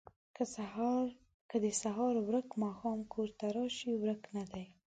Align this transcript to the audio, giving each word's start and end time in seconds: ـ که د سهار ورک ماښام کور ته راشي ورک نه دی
ـ 0.79 1.49
که 1.49 1.55
د 1.65 1.67
سهار 1.83 2.15
ورک 2.27 2.49
ماښام 2.63 2.99
کور 3.13 3.29
ته 3.39 3.45
راشي 3.57 3.91
ورک 4.01 4.23
نه 4.35 4.43
دی 4.51 4.65